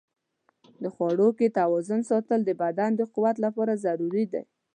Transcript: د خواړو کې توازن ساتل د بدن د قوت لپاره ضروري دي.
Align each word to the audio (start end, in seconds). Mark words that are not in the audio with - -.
د 0.81 0.83
خواړو 0.93 1.27
کې 1.37 1.55
توازن 1.59 2.01
ساتل 2.09 2.39
د 2.45 2.51
بدن 2.61 2.89
د 2.95 3.01
قوت 3.13 3.35
لپاره 3.45 3.81
ضروري 3.85 4.25
دي. 4.31 4.41